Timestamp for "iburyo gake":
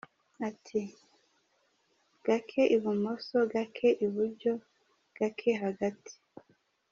4.05-5.51